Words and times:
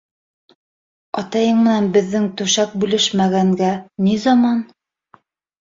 Атайың 1.21 1.59
менән 1.67 1.89
беҙҙең 1.97 2.25
түшәк 2.41 2.73
бүлешмәгәнгә 2.85 3.71
ни 4.07 4.17
заман! 4.25 4.69